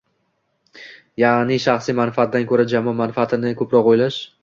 ya’ni 1.25 1.59
shaxsiy 1.67 1.99
manfaatdan 2.01 2.51
ko‘ra 2.55 2.69
jamoa 2.75 3.01
manfaatini 3.07 3.57
ko‘proq 3.65 3.97
o‘ylash 3.97 4.25